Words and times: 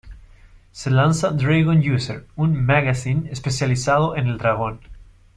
Se 0.71 0.89
lanza 0.89 1.29
Dragon 1.29 1.77
User, 1.77 2.25
un 2.35 2.55
magazine 2.65 3.29
especializado 3.31 4.15
en 4.15 4.25
el 4.29 4.39
Dragon. 4.39 4.79